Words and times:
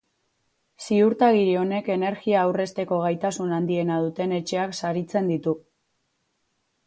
Ziurtagiri 0.85 1.51
honek 1.63 1.89
energia 1.95 2.39
aurrezteko 2.45 2.97
gaitasun 3.03 3.53
handiena 3.57 3.99
duten 4.05 4.33
etxeak 4.37 4.75
saritzen 4.79 5.29
ditu. 5.35 5.55